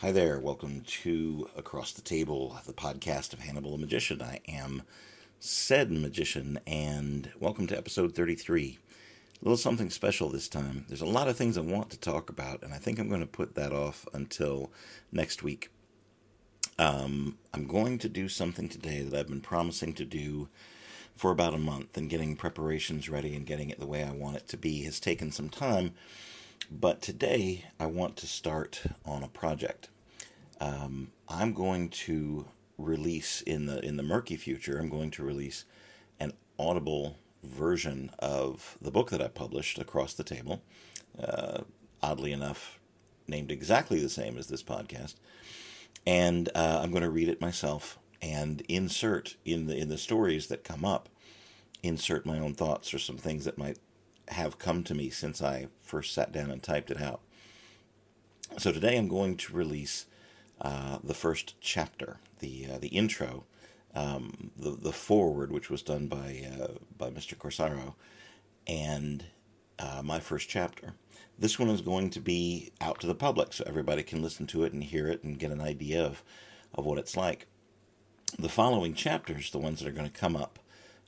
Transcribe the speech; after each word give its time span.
Hi 0.00 0.12
there, 0.12 0.38
welcome 0.38 0.82
to 0.82 1.48
Across 1.56 1.94
the 1.94 2.02
Table, 2.02 2.58
the 2.66 2.74
podcast 2.74 3.32
of 3.32 3.38
Hannibal 3.38 3.70
the 3.70 3.78
Magician. 3.78 4.20
I 4.20 4.40
am 4.46 4.82
said 5.38 5.90
magician, 5.90 6.60
and 6.66 7.30
welcome 7.40 7.66
to 7.68 7.78
episode 7.78 8.14
33. 8.14 8.78
A 8.90 9.42
little 9.42 9.56
something 9.56 9.88
special 9.88 10.28
this 10.28 10.48
time. 10.48 10.84
There's 10.86 11.00
a 11.00 11.06
lot 11.06 11.28
of 11.28 11.38
things 11.38 11.56
I 11.56 11.62
want 11.62 11.88
to 11.92 11.98
talk 11.98 12.28
about, 12.28 12.62
and 12.62 12.74
I 12.74 12.76
think 12.76 12.98
I'm 12.98 13.08
going 13.08 13.22
to 13.22 13.26
put 13.26 13.54
that 13.54 13.72
off 13.72 14.06
until 14.12 14.70
next 15.12 15.42
week. 15.42 15.70
Um, 16.78 17.38
I'm 17.54 17.66
going 17.66 17.98
to 18.00 18.08
do 18.10 18.28
something 18.28 18.68
today 18.68 19.00
that 19.00 19.18
I've 19.18 19.28
been 19.28 19.40
promising 19.40 19.94
to 19.94 20.04
do 20.04 20.50
for 21.14 21.30
about 21.30 21.54
a 21.54 21.58
month, 21.58 21.96
and 21.96 22.10
getting 22.10 22.36
preparations 22.36 23.08
ready 23.08 23.34
and 23.34 23.46
getting 23.46 23.70
it 23.70 23.80
the 23.80 23.86
way 23.86 24.04
I 24.04 24.12
want 24.12 24.36
it 24.36 24.46
to 24.48 24.58
be 24.58 24.82
has 24.82 25.00
taken 25.00 25.32
some 25.32 25.48
time. 25.48 25.94
But 26.70 27.00
today 27.00 27.64
I 27.78 27.86
want 27.86 28.16
to 28.18 28.26
start 28.26 28.82
on 29.04 29.22
a 29.22 29.28
project. 29.28 29.88
Um, 30.60 31.12
I'm 31.28 31.52
going 31.52 31.90
to 31.90 32.46
release 32.76 33.40
in 33.40 33.66
the 33.66 33.84
in 33.84 33.96
the 33.96 34.02
murky 34.02 34.36
future. 34.36 34.78
I'm 34.78 34.88
going 34.88 35.10
to 35.12 35.22
release 35.22 35.64
an 36.18 36.32
audible 36.58 37.18
version 37.44 38.10
of 38.18 38.76
the 38.80 38.90
book 38.90 39.10
that 39.10 39.22
I 39.22 39.28
published 39.28 39.78
across 39.78 40.14
the 40.14 40.24
table. 40.24 40.62
Uh, 41.20 41.62
oddly 42.02 42.32
enough, 42.32 42.80
named 43.28 43.50
exactly 43.50 44.00
the 44.00 44.08
same 44.08 44.36
as 44.36 44.48
this 44.48 44.62
podcast, 44.62 45.14
and 46.04 46.48
uh, 46.54 46.80
I'm 46.82 46.90
going 46.90 47.02
to 47.02 47.10
read 47.10 47.28
it 47.28 47.40
myself 47.40 47.98
and 48.20 48.62
insert 48.62 49.36
in 49.44 49.66
the 49.66 49.76
in 49.76 49.88
the 49.88 49.98
stories 49.98 50.48
that 50.48 50.64
come 50.64 50.84
up, 50.84 51.08
insert 51.82 52.26
my 52.26 52.40
own 52.40 52.54
thoughts 52.54 52.92
or 52.92 52.98
some 52.98 53.18
things 53.18 53.44
that 53.44 53.56
might 53.56 53.78
have 54.28 54.58
come 54.58 54.82
to 54.84 54.94
me 54.94 55.10
since 55.10 55.42
I 55.42 55.68
first 55.82 56.12
sat 56.12 56.32
down 56.32 56.50
and 56.50 56.62
typed 56.62 56.90
it 56.90 57.00
out. 57.00 57.20
So 58.58 58.72
today 58.72 58.96
I'm 58.96 59.08
going 59.08 59.36
to 59.38 59.52
release 59.56 60.06
uh, 60.60 60.98
the 61.02 61.14
first 61.14 61.54
chapter, 61.60 62.18
the 62.38 62.66
uh, 62.74 62.78
the 62.78 62.88
intro, 62.88 63.44
um, 63.94 64.50
the 64.56 64.70
the 64.70 64.92
foreword, 64.92 65.52
which 65.52 65.70
was 65.70 65.82
done 65.82 66.06
by 66.06 66.48
uh, 66.60 66.78
by 66.96 67.10
Mr. 67.10 67.36
Corsaro, 67.36 67.94
and 68.66 69.26
uh, 69.78 70.02
my 70.04 70.20
first 70.20 70.48
chapter. 70.48 70.94
This 71.38 71.58
one 71.58 71.68
is 71.68 71.82
going 71.82 72.08
to 72.10 72.20
be 72.20 72.72
out 72.80 73.00
to 73.00 73.06
the 73.06 73.14
public, 73.14 73.52
so 73.52 73.64
everybody 73.66 74.02
can 74.02 74.22
listen 74.22 74.46
to 74.48 74.64
it 74.64 74.72
and 74.72 74.82
hear 74.82 75.06
it 75.08 75.22
and 75.22 75.38
get 75.38 75.50
an 75.50 75.60
idea 75.60 76.02
of 76.02 76.22
of 76.74 76.86
what 76.86 76.98
it's 76.98 77.16
like. 77.16 77.46
The 78.38 78.48
following 78.48 78.94
chapters, 78.94 79.50
the 79.50 79.58
ones 79.58 79.80
that 79.80 79.88
are 79.88 79.92
going 79.92 80.10
to 80.10 80.20
come 80.20 80.36
up 80.36 80.58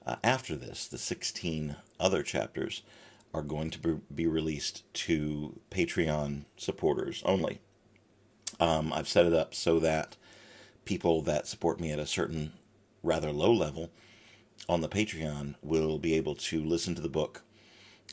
uh, 0.06 0.16
after 0.22 0.56
this, 0.56 0.86
the 0.86 0.98
16 0.98 1.76
other 1.98 2.22
chapters, 2.22 2.82
are 3.34 3.42
going 3.42 3.70
to 3.70 4.00
be 4.14 4.26
released 4.26 4.82
to 4.94 5.60
Patreon 5.70 6.44
supporters 6.56 7.22
only. 7.24 7.60
Um, 8.58 8.92
I've 8.92 9.08
set 9.08 9.26
it 9.26 9.32
up 9.32 9.54
so 9.54 9.78
that 9.80 10.16
people 10.84 11.22
that 11.22 11.46
support 11.46 11.80
me 11.80 11.92
at 11.92 11.98
a 11.98 12.06
certain 12.06 12.52
rather 13.02 13.30
low 13.30 13.52
level 13.52 13.90
on 14.68 14.80
the 14.80 14.88
Patreon 14.88 15.54
will 15.62 15.98
be 15.98 16.14
able 16.14 16.34
to 16.34 16.64
listen 16.64 16.94
to 16.94 17.02
the 17.02 17.08
book 17.08 17.42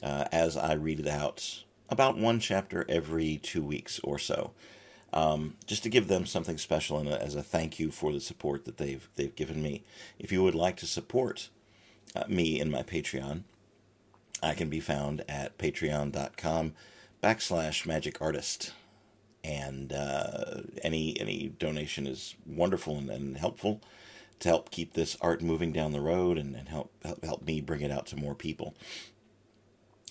uh, 0.04 0.26
as 0.32 0.58
I 0.58 0.74
read 0.74 1.00
it 1.00 1.08
out 1.08 1.64
about 1.90 2.18
one 2.18 2.40
chapter 2.40 2.86
every 2.90 3.38
two 3.38 3.64
weeks 3.64 4.00
or 4.04 4.20
so. 4.20 4.52
Um, 5.14 5.56
just 5.66 5.84
to 5.84 5.90
give 5.90 6.10
them 6.10 6.26
something 6.26 6.58
special 6.58 6.98
and 6.98 7.08
as 7.08 7.36
a 7.36 7.44
thank 7.44 7.80
you 7.80 7.90
for 7.90 8.12
the 8.12 8.20
support 8.20 8.66
that 8.66 8.78
they've 8.78 9.08
they've 9.16 9.36
given 9.36 9.62
me. 9.62 9.84
If 10.20 10.32
you 10.32 10.44
would 10.44 10.56
like 10.56 10.76
to 10.78 10.86
support 10.86 11.50
uh, 12.16 12.26
me 12.28 12.60
in 12.60 12.70
my 12.70 12.84
Patreon, 12.84 13.44
I 14.42 14.54
can 14.54 14.70
be 14.70 14.80
found 14.80 15.24
at 15.28 15.58
patreon.com 15.58 16.74
backslash 17.24 17.86
magic 17.86 18.22
artist. 18.22 18.74
And 19.44 19.94
uh, 19.94 20.62
any 20.82 21.20
any 21.20 21.50
donation 21.60 22.08
is 22.08 22.36
wonderful 22.48 22.98
and, 22.98 23.10
and, 23.10 23.38
helpful 23.38 23.80
to 24.40 24.50
help 24.50 24.72
keep 24.72 24.94
this 24.94 25.16
art 25.22 25.44
moving 25.44 25.72
down 25.72 25.92
the 25.92 26.02
road 26.02 26.40
and, 26.40 26.56
and 26.56 26.68
help, 26.68 26.92
help 27.04 27.24
help 27.24 27.46
me 27.46 27.62
bring 27.62 27.82
it 27.82 27.92
out 27.92 28.08
to 28.08 28.16
more 28.16 28.34
people. 28.34 28.76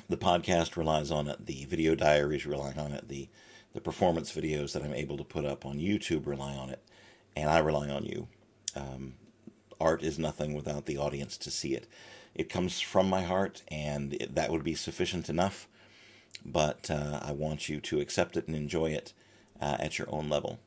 The 0.08 0.16
podcast 0.16 0.76
relies 0.76 1.10
on 1.10 1.26
it. 1.26 1.46
The 1.46 1.64
video 1.64 1.96
diaries 1.96 2.46
rely 2.46 2.74
on 2.76 2.92
it. 2.92 3.08
The 3.08 3.28
the 3.72 3.80
performance 3.80 4.32
videos 4.32 4.72
that 4.72 4.84
I'm 4.84 4.94
able 4.94 5.16
to 5.16 5.24
put 5.24 5.44
up 5.44 5.66
on 5.66 5.78
YouTube 5.78 6.28
rely 6.28 6.54
on 6.54 6.70
it, 6.70 6.80
and 7.34 7.50
I 7.50 7.58
rely 7.58 7.88
on 7.88 8.04
you. 8.04 8.28
Um, 8.76 9.14
art 9.80 10.04
is 10.04 10.16
nothing 10.16 10.54
without 10.54 10.86
the 10.86 10.96
audience 10.96 11.36
to 11.38 11.50
see 11.50 11.74
it 11.74 11.88
it 12.34 12.48
comes 12.48 12.80
from 12.80 13.08
my 13.08 13.22
heart, 13.22 13.62
and 13.68 14.14
it, 14.14 14.34
that 14.34 14.50
would 14.50 14.64
be 14.64 14.74
sufficient 14.74 15.28
enough. 15.28 15.68
But 16.44 16.90
uh, 16.90 17.20
I 17.22 17.32
want 17.32 17.68
you 17.68 17.80
to 17.80 18.00
accept 18.00 18.36
it 18.36 18.46
and 18.46 18.56
enjoy 18.56 18.90
it 18.90 19.12
uh, 19.60 19.76
at 19.78 19.98
your 19.98 20.08
own 20.10 20.28
level. 20.28 20.58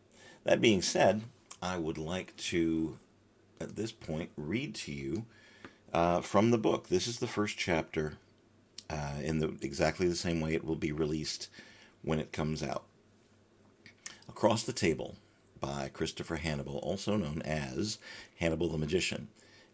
That 0.44 0.62
being 0.62 0.82
said, 0.82 1.24
I 1.62 1.78
would 1.78 1.98
like 1.98 2.36
to, 2.38 2.98
at 3.60 3.76
this 3.76 3.92
point, 3.92 4.32
read 4.38 4.76
to 4.76 4.92
you 4.94 5.26
uh, 5.94 6.22
from 6.22 6.52
the 6.52 6.58
book. 6.58 6.88
This 6.88 7.08
is 7.08 7.20
the 7.20 7.28
first 7.28 7.58
chapter, 7.58 8.18
uh, 8.90 9.16
in 9.22 9.40
the 9.40 9.58
exactly 9.62 10.08
the 10.08 10.16
same 10.16 10.40
way 10.40 10.54
it 10.54 10.64
will 10.64 10.76
be 10.76 10.92
released 10.92 11.50
when 12.02 12.20
it 12.20 12.32
comes 12.32 12.64
out. 12.64 12.86
Across 14.30 14.64
the 14.64 14.74
Table 14.74 15.16
by 15.60 15.90
Christopher 15.92 16.38
Hannibal, 16.38 16.78
also 16.78 17.18
known 17.18 17.42
as 17.44 17.98
Hannibal 18.40 18.70
the 18.70 18.78
Magician, 18.78 19.28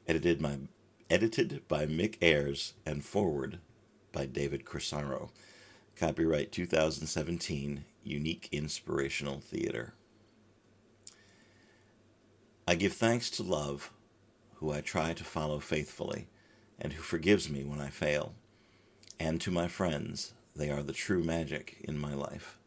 edited 0.08 0.42
by 0.42 0.58
Edited 1.10 1.68
by 1.68 1.86
Mick 1.86 2.16
Ayers 2.22 2.74
and 2.86 3.04
forward 3.04 3.60
by 4.14 4.26
David 4.26 4.64
Corsaro. 4.66 5.30
Copyright 5.98 6.52
2017, 6.52 7.84
Unique 8.04 8.48
Inspirational 8.52 9.40
Theater. 9.40 9.94
I 12.66 12.76
give 12.76 12.94
thanks 12.94 13.30
to 13.32 13.44
love, 13.44 13.92
who 14.56 14.72
I 14.72 14.80
try 14.80 15.14
to 15.14 15.24
follow 15.26 15.60
faithfully, 15.60 16.28
and 16.80 16.94
who 16.94 17.04
forgives 17.04 17.50
me 17.50 17.64
when 17.64 17.82
I 17.82 17.90
fail, 17.90 18.34
and 19.20 19.42
to 19.42 19.52
my 19.52 19.68
friends, 19.68 20.34
they 20.56 20.70
are 20.72 20.82
the 20.82 20.94
true 20.94 21.22
magic 21.22 21.78
in 21.82 22.00
my 22.00 22.14
life. 22.14 22.58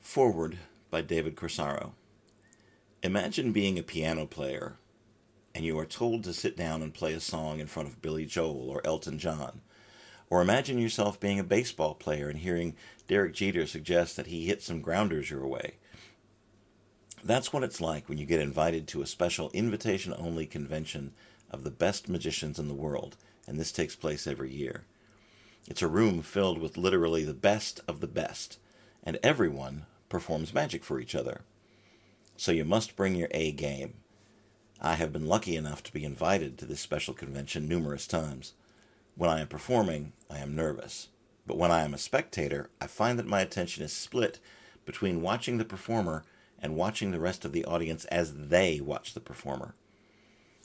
Foreword 0.00 0.58
by 0.90 1.02
David 1.02 1.36
Corsaro. 1.36 1.92
Imagine 3.04 3.52
being 3.52 3.78
a 3.78 3.82
piano 3.82 4.24
player 4.24 4.78
and 5.54 5.62
you 5.62 5.78
are 5.78 5.84
told 5.84 6.24
to 6.24 6.32
sit 6.32 6.56
down 6.56 6.80
and 6.80 6.94
play 6.94 7.12
a 7.12 7.20
song 7.20 7.60
in 7.60 7.66
front 7.66 7.86
of 7.86 8.00
Billy 8.00 8.24
Joel 8.24 8.70
or 8.70 8.80
Elton 8.82 9.18
John. 9.18 9.60
Or 10.30 10.40
imagine 10.40 10.78
yourself 10.78 11.20
being 11.20 11.38
a 11.38 11.44
baseball 11.44 11.94
player 11.94 12.30
and 12.30 12.38
hearing 12.38 12.74
Derek 13.06 13.34
Jeter 13.34 13.66
suggest 13.66 14.16
that 14.16 14.28
he 14.28 14.46
hit 14.46 14.62
some 14.62 14.80
grounders 14.80 15.28
your 15.28 15.46
way. 15.46 15.74
That's 17.22 17.52
what 17.52 17.62
it's 17.62 17.78
like 17.78 18.08
when 18.08 18.16
you 18.16 18.24
get 18.24 18.40
invited 18.40 18.88
to 18.88 19.02
a 19.02 19.06
special 19.06 19.50
invitation 19.50 20.14
only 20.16 20.46
convention 20.46 21.12
of 21.50 21.62
the 21.62 21.70
best 21.70 22.08
magicians 22.08 22.58
in 22.58 22.68
the 22.68 22.74
world, 22.74 23.18
and 23.46 23.60
this 23.60 23.70
takes 23.70 23.94
place 23.94 24.26
every 24.26 24.50
year. 24.50 24.86
It's 25.68 25.82
a 25.82 25.88
room 25.88 26.22
filled 26.22 26.58
with 26.58 26.78
literally 26.78 27.24
the 27.24 27.34
best 27.34 27.82
of 27.86 28.00
the 28.00 28.08
best, 28.08 28.58
and 29.02 29.18
everyone 29.22 29.84
performs 30.08 30.54
magic 30.54 30.82
for 30.82 30.98
each 30.98 31.14
other 31.14 31.42
so 32.36 32.52
you 32.52 32.64
must 32.64 32.96
bring 32.96 33.14
your 33.14 33.28
A 33.32 33.52
game. 33.52 33.94
I 34.80 34.94
have 34.94 35.12
been 35.12 35.26
lucky 35.26 35.56
enough 35.56 35.82
to 35.84 35.92
be 35.92 36.04
invited 36.04 36.58
to 36.58 36.66
this 36.66 36.80
special 36.80 37.14
convention 37.14 37.68
numerous 37.68 38.06
times. 38.06 38.52
When 39.16 39.30
I 39.30 39.40
am 39.40 39.46
performing, 39.46 40.12
I 40.28 40.38
am 40.38 40.56
nervous. 40.56 41.08
But 41.46 41.58
when 41.58 41.70
I 41.70 41.82
am 41.82 41.94
a 41.94 41.98
spectator, 41.98 42.70
I 42.80 42.86
find 42.86 43.18
that 43.18 43.26
my 43.26 43.40
attention 43.40 43.84
is 43.84 43.92
split 43.92 44.40
between 44.84 45.22
watching 45.22 45.58
the 45.58 45.64
performer 45.64 46.24
and 46.60 46.76
watching 46.76 47.10
the 47.10 47.20
rest 47.20 47.44
of 47.44 47.52
the 47.52 47.64
audience 47.64 48.04
as 48.06 48.34
they 48.48 48.80
watch 48.80 49.14
the 49.14 49.20
performer. 49.20 49.74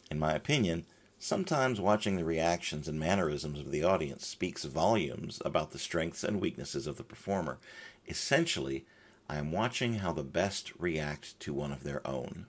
In 0.10 0.20
my 0.20 0.34
opinion, 0.34 0.86
sometimes 1.20 1.82
watching 1.82 2.16
the 2.16 2.24
reactions 2.24 2.88
and 2.88 3.00
mannerisms 3.00 3.60
of 3.60 3.72
the 3.72 3.84
audience 3.84 4.26
speaks 4.26 4.64
volumes 4.64 5.42
about 5.46 5.72
the 5.72 5.80
strengths 5.80 6.24
and 6.24 6.42
weaknesses 6.42 6.88
of 6.88 6.98
the 6.98 7.04
performer. 7.04 7.60
Essentially, 8.08 8.86
I 9.30 9.38
am 9.38 9.52
watching 9.52 9.96
how 9.96 10.12
the 10.12 10.24
best 10.24 10.74
react 10.80 11.40
to 11.42 11.54
one 11.54 11.72
of 11.72 11.84
their 11.84 12.06
own. 12.06 12.48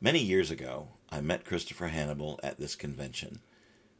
Many 0.00 0.20
years 0.20 0.52
ago, 0.52 0.90
I 1.10 1.20
met 1.20 1.44
Christopher 1.44 1.88
Hannibal 1.88 2.38
at 2.44 2.58
this 2.58 2.76
convention. 2.76 3.40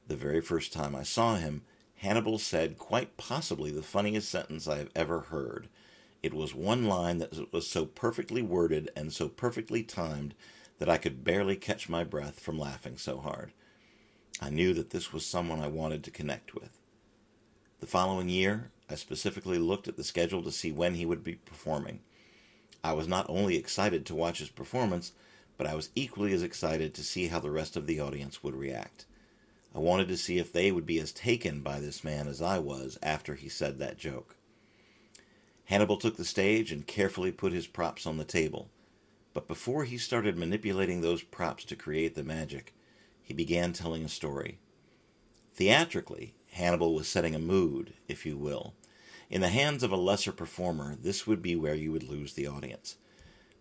The 0.07 0.15
very 0.15 0.41
first 0.41 0.73
time 0.73 0.95
I 0.95 1.03
saw 1.03 1.35
him, 1.35 1.63
Hannibal 1.97 2.39
said 2.39 2.79
quite 2.79 3.17
possibly 3.17 3.73
the 3.73 3.83
funniest 3.83 4.31
sentence 4.31 4.69
I 4.69 4.79
have 4.79 4.91
ever 4.95 5.21
heard. 5.23 5.69
It 6.23 6.33
was 6.33 6.55
one 6.55 6.85
line 6.85 7.19
that 7.19 7.53
was 7.53 7.69
so 7.69 7.87
perfectly 7.87 8.41
worded 8.41 8.91
and 8.95 9.13
so 9.13 9.29
perfectly 9.29 9.83
timed 9.83 10.35
that 10.79 10.89
I 10.89 10.97
could 10.97 11.25
barely 11.25 11.57
catch 11.57 11.89
my 11.89 12.05
breath 12.05 12.39
from 12.39 12.59
laughing 12.59 12.97
so 12.97 13.19
hard. 13.19 13.53
I 14.41 14.49
knew 14.49 14.73
that 14.75 14.91
this 14.91 15.13
was 15.13 15.27
someone 15.27 15.61
I 15.61 15.67
wanted 15.67 16.05
to 16.05 16.11
connect 16.11 16.55
with. 16.55 16.79
The 17.81 17.87
following 17.87 18.29
year, 18.29 18.71
I 18.91 18.97
specifically 18.97 19.59
looked 19.59 19.87
at 19.87 19.97
the 19.97 20.03
schedule 20.03 20.43
to 20.43 20.51
see 20.51 20.73
when 20.73 20.95
he 20.95 21.07
would 21.07 21.23
be 21.23 21.37
performing. 21.37 22.01
I 22.83 22.93
was 22.93 23.07
not 23.07 23.27
only 23.29 23.57
excited 23.57 24.05
to 24.07 24.17
watch 24.17 24.41
his 24.41 24.49
performance, 24.49 25.13
but 25.57 25.67
I 25.67 25.77
was 25.77 25.91
equally 25.95 26.33
as 26.33 26.43
excited 26.43 26.93
to 26.95 27.05
see 27.05 27.29
how 27.29 27.39
the 27.39 27.53
rest 27.53 27.77
of 27.77 27.87
the 27.87 28.01
audience 28.01 28.43
would 28.43 28.57
react. 28.57 29.07
I 29.73 29.79
wanted 29.79 30.09
to 30.09 30.17
see 30.17 30.39
if 30.39 30.53
they 30.53 30.73
would 30.73 30.87
be 30.87 30.99
as 30.99 31.13
taken 31.13 31.61
by 31.61 31.79
this 31.79 32.03
man 32.03 32.27
as 32.27 32.43
I 32.43 32.59
was 32.59 32.99
after 33.01 33.37
he 33.37 33.49
said 33.49 33.79
that 33.79 33.97
joke. 33.97 34.35
Hannibal 35.67 35.97
took 35.97 36.17
the 36.17 36.25
stage 36.25 36.73
and 36.73 36.85
carefully 36.85 37.31
put 37.31 37.53
his 37.53 37.69
props 37.69 38.07
on 38.07 38.17
the 38.17 38.25
table. 38.25 38.71
But 39.33 39.47
before 39.47 39.85
he 39.85 39.99
started 39.99 40.37
manipulating 40.37 41.01
those 41.01 41.23
props 41.23 41.65
to 41.67 41.77
create 41.77 42.17
the 42.17 42.25
magic, 42.25 42.75
he 43.23 43.33
began 43.33 43.73
telling 43.73 44.05
a 44.05 44.09
story. 44.09 44.59
Theatrically, 45.55 46.35
Hannibal 46.53 46.95
was 46.95 47.07
setting 47.07 47.37
a 47.37 47.39
mood, 47.39 47.93
if 48.09 48.27
you 48.27 48.37
will. 48.37 48.75
In 49.31 49.43
the 49.43 49.49
hands 49.49 49.85
of 49.85 49.93
a 49.93 49.97
lesser 49.97 50.33
performer, 50.33 50.97
this 51.01 51.25
would 51.25 51.41
be 51.41 51.55
where 51.55 51.77
you 51.77 51.93
would 51.93 52.03
lose 52.03 52.33
the 52.33 52.49
audience. 52.49 52.97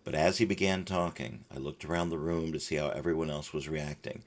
But 0.02 0.16
as 0.16 0.38
he 0.38 0.44
began 0.44 0.84
talking, 0.84 1.44
I 1.54 1.58
looked 1.58 1.84
around 1.84 2.08
the 2.08 2.18
room 2.18 2.52
to 2.52 2.58
see 2.58 2.74
how 2.74 2.88
everyone 2.88 3.30
else 3.30 3.52
was 3.52 3.68
reacting, 3.68 4.24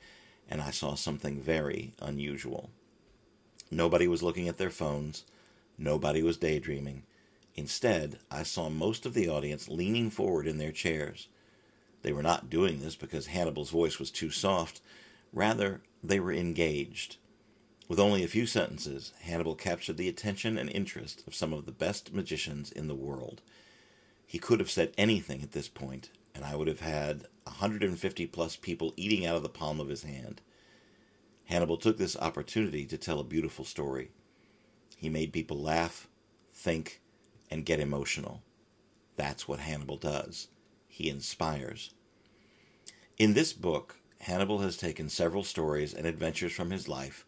and 0.50 0.62
I 0.62 0.72
saw 0.72 0.96
something 0.96 1.42
very 1.42 1.96
unusual. 2.02 2.70
Nobody 3.70 4.08
was 4.08 4.24
looking 4.24 4.48
at 4.48 4.58
their 4.58 4.70
phones. 4.70 5.26
Nobody 5.78 6.24
was 6.24 6.38
daydreaming. 6.38 7.04
Instead, 7.56 8.20
I 8.32 8.44
saw 8.44 8.70
most 8.70 9.06
of 9.06 9.14
the 9.14 9.28
audience 9.28 9.68
leaning 9.68 10.10
forward 10.10 10.48
in 10.48 10.60
their 10.60 10.72
chairs. 10.72 11.28
They 12.04 12.14
were 12.14 12.24
not 12.24 12.50
doing 12.50 12.80
this 12.80 12.96
because 12.96 13.28
Hannibal's 13.28 13.70
voice 13.70 14.00
was 14.00 14.12
too 14.12 14.30
soft. 14.30 14.80
Rather, 15.34 15.82
they 16.02 16.22
were 16.22 16.32
engaged. 16.32 17.18
With 17.90 18.00
only 18.00 18.24
a 18.24 18.30
few 18.30 18.46
sentences, 18.46 19.12
Hannibal 19.22 19.56
captured 19.56 19.98
the 19.98 20.08
attention 20.08 20.58
and 20.58 20.70
interest 20.70 21.24
of 21.28 21.36
some 21.36 21.54
of 21.54 21.66
the 21.66 21.72
best 21.72 22.14
magicians 22.14 22.72
in 22.72 22.88
the 22.88 22.96
world. 22.96 23.42
He 24.26 24.40
could 24.40 24.60
have 24.60 24.72
said 24.72 24.94
anything 24.98 25.44
at 25.44 25.52
this 25.52 25.68
point, 25.68 26.10
and 26.34 26.46
I 26.46 26.56
would 26.56 26.68
have 26.68 26.80
had 26.80 27.28
150 27.44 28.26
plus 28.28 28.56
people 28.56 28.94
eating 28.96 29.26
out 29.26 29.36
of 29.36 29.44
the 29.44 29.50
palm 29.50 29.80
of 29.80 29.90
his 29.90 30.04
hand. 30.04 30.42
Hannibal 31.46 31.78
took 31.78 31.98
this 31.98 32.18
opportunity 32.18 32.86
to 32.86 32.98
tell 32.98 33.20
a 33.20 33.26
beautiful 33.26 33.66
story. 33.66 34.12
He 34.96 35.10
made 35.10 35.34
people 35.34 35.60
laugh, 35.60 36.08
think, 36.54 37.02
and 37.52 37.66
get 37.66 37.82
emotional. 37.82 38.42
That's 39.18 39.48
what 39.48 39.60
Hannibal 39.60 39.98
does. 39.98 40.48
He 40.88 41.10
inspires. 41.10 41.94
In 43.18 43.34
this 43.34 43.52
book, 43.52 43.98
Hannibal 44.22 44.60
has 44.60 44.78
taken 44.78 45.10
several 45.10 45.44
stories 45.44 45.94
and 45.94 46.08
adventures 46.08 46.54
from 46.54 46.72
his 46.72 46.88
life 46.88 47.26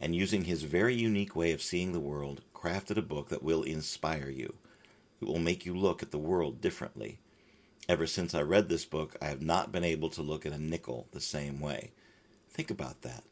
and, 0.00 0.14
using 0.14 0.44
his 0.44 0.62
very 0.62 0.94
unique 0.94 1.34
way 1.34 1.52
of 1.52 1.62
seeing 1.62 1.92
the 1.92 2.00
world, 2.00 2.42
crafted 2.54 2.96
a 2.96 3.02
book 3.02 3.28
that 3.28 3.42
will 3.42 3.62
inspire 3.62 4.28
you. 4.28 4.54
It 5.20 5.26
will 5.26 5.38
make 5.38 5.64
you 5.64 5.74
look 5.74 6.02
at 6.02 6.10
the 6.10 6.18
world 6.18 6.60
differently 6.60 7.18
Ever 7.86 8.06
since 8.06 8.34
I 8.34 8.40
read 8.40 8.70
this 8.70 8.86
book, 8.86 9.14
I 9.20 9.26
have 9.26 9.42
not 9.42 9.70
been 9.70 9.84
able 9.84 10.08
to 10.10 10.22
look 10.22 10.46
at 10.46 10.54
a 10.54 10.58
nickel 10.58 11.06
the 11.12 11.20
same 11.20 11.60
way. 11.60 11.90
Think 12.48 12.70
about 12.70 13.02
that. 13.02 13.24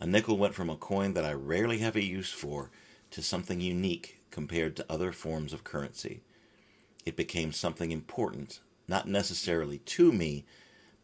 A 0.00 0.06
nickel 0.06 0.36
went 0.36 0.56
from 0.56 0.68
a 0.68 0.76
coin 0.76 1.14
that 1.14 1.24
I 1.24 1.32
rarely 1.32 1.78
have 1.78 1.94
a 1.94 2.02
use 2.02 2.32
for 2.32 2.70
to 3.12 3.22
something 3.22 3.60
unique 3.60 4.20
compared 4.32 4.74
to 4.76 4.86
other 4.90 5.12
forms 5.12 5.52
of 5.52 5.62
currency. 5.62 6.22
It 7.04 7.14
became 7.16 7.52
something 7.52 7.92
important, 7.92 8.58
not 8.88 9.06
necessarily 9.06 9.78
to 9.78 10.10
me, 10.10 10.44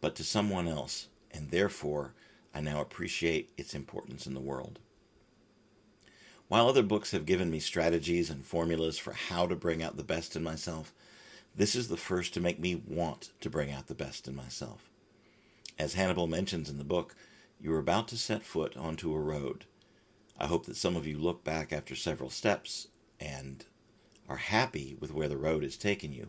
but 0.01 0.17
to 0.17 0.25
someone 0.25 0.67
else, 0.67 1.07
and 1.31 1.53
therefore 1.53 2.15
I 2.55 2.61
now 2.61 2.81
appreciate 2.81 3.53
its 3.57 3.75
importance 3.75 4.27
in 4.27 4.35
the 4.35 4.41
world. 4.41 4.79
While 6.49 6.69
other 6.69 6.83
books 6.83 7.13
have 7.13 7.25
given 7.25 7.51
me 7.51 7.61
strategies 7.61 8.29
and 8.29 8.45
formulas 8.45 8.99
for 8.99 9.15
how 9.15 9.47
to 9.47 9.57
bring 9.57 9.83
out 9.83 9.97
the 9.97 10.05
best 10.05 10.37
in 10.37 10.43
myself, 10.43 10.93
this 11.55 11.75
is 11.75 11.89
the 11.89 11.97
first 11.97 12.35
to 12.35 12.41
make 12.41 12.59
me 12.59 12.75
want 12.75 13.31
to 13.41 13.51
bring 13.51 13.71
out 13.71 13.87
the 13.87 13.95
best 13.95 14.29
in 14.29 14.37
myself. 14.37 14.91
As 15.79 15.95
Hannibal 15.95 16.27
mentions 16.27 16.69
in 16.69 16.79
the 16.79 16.85
book, 16.85 17.15
you 17.61 17.73
are 17.75 17.79
about 17.79 18.09
to 18.09 18.19
set 18.19 18.43
foot 18.43 18.77
onto 18.77 19.15
a 19.15 19.21
road. 19.21 19.65
I 20.39 20.47
hope 20.47 20.67
that 20.67 20.77
some 20.77 20.97
of 20.97 21.07
you 21.07 21.19
look 21.19 21.45
back 21.45 21.73
after 21.73 21.95
several 21.95 22.29
steps 22.29 22.89
and 23.19 23.65
are 24.29 24.37
happy 24.37 24.97
with 24.99 25.13
where 25.13 25.29
the 25.29 25.37
road 25.37 25.63
has 25.63 25.77
taken 25.77 26.13
you, 26.13 26.29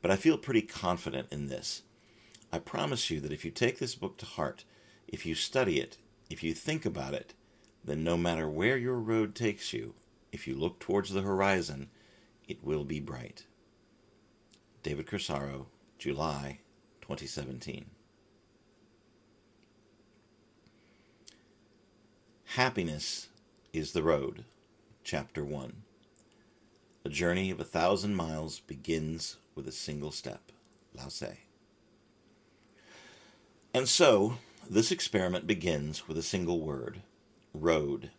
but 0.00 0.10
I 0.10 0.16
feel 0.16 0.38
pretty 0.38 0.62
confident 0.62 1.28
in 1.30 1.48
this. 1.48 1.82
I 2.52 2.58
promise 2.58 3.10
you 3.10 3.20
that 3.20 3.32
if 3.32 3.44
you 3.44 3.50
take 3.50 3.78
this 3.78 3.94
book 3.94 4.16
to 4.18 4.26
heart, 4.26 4.64
if 5.10 5.26
you 5.26 5.34
study 5.34 5.78
it, 5.78 5.98
if 6.30 6.42
you 6.42 6.54
think 6.54 6.86
about 6.86 7.14
it, 7.14 7.34
then 7.84 8.04
no 8.04 8.16
matter 8.16 8.48
where 8.48 8.76
your 8.76 8.98
road 8.98 9.34
takes 9.34 9.72
you, 9.72 9.94
if 10.32 10.46
you 10.46 10.54
look 10.54 10.78
towards 10.78 11.10
the 11.10 11.22
horizon, 11.22 11.90
it 12.48 12.62
will 12.62 12.84
be 12.84 13.00
bright. 13.00 13.44
David 14.82 15.06
Corsaro, 15.06 15.66
July 15.98 16.60
2017. 17.02 17.86
Happiness 22.54 23.28
is 23.72 23.92
the 23.92 24.02
Road, 24.02 24.44
Chapter 25.04 25.44
1. 25.44 25.82
A 27.04 27.08
journey 27.08 27.50
of 27.50 27.60
a 27.60 27.64
thousand 27.64 28.14
miles 28.14 28.60
begins 28.60 29.36
with 29.54 29.66
a 29.66 29.72
single 29.72 30.12
step. 30.12 30.52
Lao 30.94 31.06
Tse. 31.06 31.38
And 33.72 33.88
so, 33.88 34.38
this 34.72 34.92
experiment 34.92 35.48
begins 35.48 36.06
with 36.06 36.16
a 36.16 36.22
single 36.22 36.60
word 36.60 37.02
road. 37.52 38.12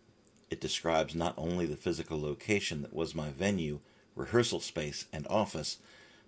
It 0.50 0.59
describes 0.59 1.15
not 1.15 1.33
only 1.38 1.65
the 1.65 1.77
physical 1.77 2.21
location 2.21 2.81
that 2.81 2.94
was 2.94 3.15
my 3.15 3.30
venue, 3.30 3.80
rehearsal 4.18 4.59
space, 4.59 5.06
and 5.13 5.25
office 5.30 5.77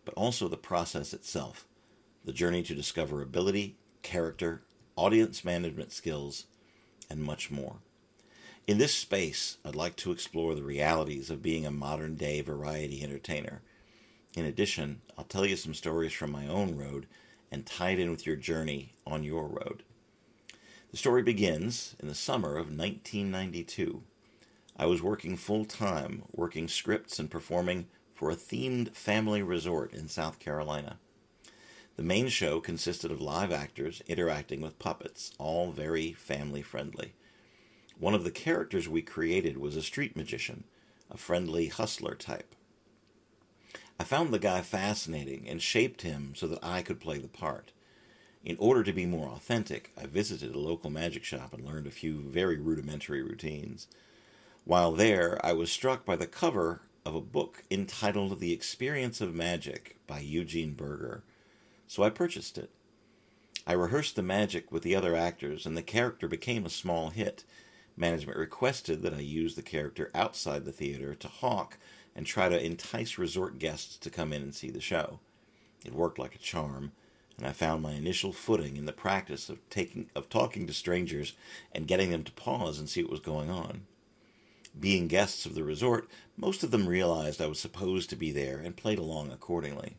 but 0.05 0.13
also 0.13 0.47
the 0.47 0.55
process 0.55 1.13
itself 1.13 1.65
the 2.23 2.31
journey 2.31 2.63
to 2.63 2.73
discover 2.73 3.21
ability, 3.21 3.75
character, 4.01 4.61
audience 4.95 5.43
management 5.43 5.91
skills, 5.91 6.45
and 7.09 7.21
much 7.21 7.51
more. 7.51 7.79
In 8.65 8.77
this 8.77 8.95
space, 8.95 9.57
I'd 9.65 9.75
like 9.75 9.97
to 9.97 10.11
explore 10.13 10.55
the 10.55 10.63
realities 10.63 11.29
of 11.29 11.41
being 11.41 11.65
a 11.65 11.71
modern 11.71 12.15
day 12.15 12.39
variety 12.39 13.03
entertainer. 13.03 13.61
In 14.37 14.45
addition, 14.45 15.01
I'll 15.17 15.25
tell 15.25 15.45
you 15.45 15.57
some 15.57 15.73
stories 15.73 16.13
from 16.13 16.31
my 16.31 16.47
own 16.47 16.77
road 16.77 17.07
and 17.51 17.65
tie 17.65 17.89
it 17.89 17.99
in 17.99 18.09
with 18.09 18.25
your 18.25 18.37
journey 18.37 18.93
on 19.05 19.25
your 19.25 19.49
road. 19.49 19.83
The 20.93 20.99
story 20.99 21.23
begins 21.23 21.95
in 21.99 22.07
the 22.07 22.13
summer 22.13 22.49
of 22.49 22.67
1992. 22.67 24.03
I 24.77 24.85
was 24.85 25.01
working 25.01 25.35
full 25.35 25.65
time, 25.65 26.21
working 26.31 26.67
scripts 26.67 27.17
and 27.17 27.31
performing 27.31 27.87
for 28.13 28.29
a 28.29 28.35
themed 28.35 28.95
family 28.95 29.41
resort 29.41 29.91
in 29.91 30.07
South 30.07 30.37
Carolina. 30.37 30.99
The 31.95 32.03
main 32.03 32.27
show 32.27 32.59
consisted 32.59 33.11
of 33.11 33.19
live 33.21 33.51
actors 33.51 34.03
interacting 34.05 34.61
with 34.61 34.77
puppets, 34.77 35.31
all 35.39 35.71
very 35.71 36.13
family 36.13 36.61
friendly. 36.61 37.15
One 37.97 38.13
of 38.13 38.23
the 38.23 38.29
characters 38.29 38.87
we 38.87 39.01
created 39.01 39.57
was 39.57 39.75
a 39.75 39.81
street 39.81 40.15
magician, 40.15 40.63
a 41.09 41.17
friendly 41.17 41.69
hustler 41.69 42.13
type. 42.13 42.53
I 43.99 44.03
found 44.03 44.31
the 44.31 44.37
guy 44.37 44.61
fascinating 44.61 45.49
and 45.49 45.59
shaped 45.59 46.03
him 46.03 46.33
so 46.35 46.45
that 46.45 46.63
I 46.63 46.83
could 46.83 46.99
play 46.99 47.17
the 47.17 47.27
part. 47.27 47.71
In 48.43 48.57
order 48.59 48.83
to 48.83 48.91
be 48.91 49.05
more 49.05 49.29
authentic, 49.29 49.91
I 49.97 50.05
visited 50.05 50.53
a 50.53 50.59
local 50.59 50.89
magic 50.89 51.23
shop 51.23 51.53
and 51.53 51.65
learned 51.65 51.87
a 51.87 51.91
few 51.91 52.19
very 52.19 52.59
rudimentary 52.59 53.21
routines. 53.21 53.87
While 54.65 54.91
there, 54.91 55.39
I 55.45 55.53
was 55.53 55.71
struck 55.71 56.03
by 56.03 56.17
the 56.17 56.27
cover 56.27 56.81
of 57.05 57.15
a 57.15 57.21
book 57.21 57.63
entitled 57.71 58.39
The 58.39 58.51
Experience 58.51 59.21
of 59.21 59.33
Magic 59.33 59.97
by 60.07 60.19
Eugene 60.19 60.73
Burger, 60.73 61.23
so 61.87 62.03
I 62.03 62.09
purchased 62.09 62.57
it. 62.57 62.69
I 63.65 63.73
rehearsed 63.73 64.17
the 64.17 64.21
magic 64.21 64.71
with 64.73 64.83
the 64.83 64.95
other 64.95 65.15
actors, 65.15 65.65
and 65.65 65.77
the 65.77 65.81
character 65.81 66.27
became 66.27 66.65
a 66.65 66.69
small 66.69 67.11
hit. 67.11 67.45
Management 67.95 68.37
requested 68.37 69.03
that 69.03 69.13
I 69.13 69.19
use 69.19 69.55
the 69.55 69.61
character 69.61 70.11
outside 70.13 70.65
the 70.65 70.73
theater 70.73 71.15
to 71.15 71.27
hawk 71.29 71.77
and 72.13 72.25
try 72.25 72.49
to 72.49 72.61
entice 72.65 73.17
resort 73.17 73.57
guests 73.57 73.95
to 73.97 74.09
come 74.09 74.33
in 74.33 74.41
and 74.41 74.53
see 74.53 74.69
the 74.69 74.81
show. 74.81 75.19
It 75.85 75.93
worked 75.93 76.19
like 76.19 76.35
a 76.35 76.39
charm, 76.39 76.91
and 77.37 77.47
I 77.47 77.51
found 77.51 77.81
my 77.81 77.93
initial 77.93 78.31
footing 78.31 78.77
in 78.77 78.85
the 78.85 78.91
practice 78.91 79.49
of 79.49 79.57
taking 79.69 80.09
of 80.15 80.29
talking 80.29 80.67
to 80.67 80.73
strangers 80.73 81.33
and 81.71 81.87
getting 81.87 82.11
them 82.11 82.23
to 82.23 82.31
pause 82.31 82.79
and 82.79 82.89
see 82.89 83.01
what 83.01 83.11
was 83.11 83.19
going 83.19 83.49
on. 83.49 83.81
Being 84.79 85.07
guests 85.07 85.45
of 85.45 85.55
the 85.55 85.63
resort, 85.63 86.09
most 86.35 86.63
of 86.63 86.71
them 86.71 86.87
realized 86.87 87.41
I 87.41 87.47
was 87.47 87.59
supposed 87.59 88.09
to 88.09 88.15
be 88.15 88.31
there 88.31 88.57
and 88.57 88.75
played 88.75 88.97
along 88.97 89.31
accordingly. 89.31 89.97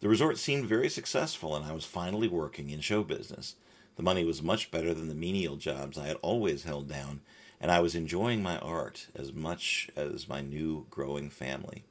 The 0.00 0.08
resort 0.08 0.38
seemed 0.38 0.66
very 0.66 0.88
successful, 0.88 1.54
and 1.54 1.64
I 1.64 1.72
was 1.72 1.84
finally 1.84 2.28
working 2.28 2.70
in 2.70 2.80
show 2.80 3.02
business. 3.02 3.56
The 3.96 4.02
money 4.02 4.24
was 4.24 4.42
much 4.42 4.70
better 4.70 4.94
than 4.94 5.08
the 5.08 5.14
menial 5.14 5.56
jobs 5.56 5.98
I 5.98 6.06
had 6.06 6.16
always 6.22 6.64
held 6.64 6.88
down, 6.88 7.20
and 7.60 7.70
I 7.70 7.80
was 7.80 7.94
enjoying 7.94 8.42
my 8.42 8.58
art 8.58 9.08
as 9.14 9.32
much 9.32 9.90
as 9.96 10.28
my 10.28 10.40
new 10.40 10.86
growing 10.88 11.28
family. 11.28 11.84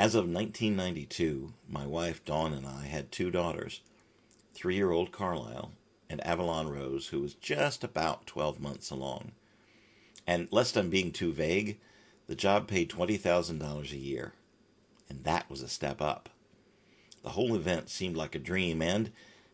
As 0.00 0.14
of 0.14 0.24
1992, 0.24 1.52
my 1.68 1.86
wife 1.86 2.24
Dawn 2.24 2.54
and 2.54 2.66
I 2.66 2.86
had 2.86 3.12
two 3.12 3.30
daughters 3.30 3.82
three 4.54 4.76
year 4.76 4.92
old 4.92 5.12
Carlisle 5.12 5.72
and 6.08 6.26
Avalon 6.26 6.70
Rose, 6.70 7.08
who 7.08 7.20
was 7.20 7.34
just 7.34 7.84
about 7.84 8.26
12 8.26 8.58
months 8.60 8.88
along. 8.90 9.32
And 10.26 10.48
lest 10.50 10.78
I'm 10.78 10.88
being 10.88 11.12
too 11.12 11.34
vague, 11.34 11.78
the 12.28 12.34
job 12.34 12.66
paid 12.66 12.88
$20,000 12.88 13.92
a 13.92 13.96
year. 13.98 14.32
And 15.10 15.22
that 15.24 15.50
was 15.50 15.60
a 15.60 15.68
step 15.68 16.00
up. 16.00 16.30
The 17.22 17.30
whole 17.36 17.54
event 17.54 17.90
seemed 17.90 18.16
like 18.16 18.34
a 18.34 18.38
dream, 18.38 18.80
and, 18.80 19.12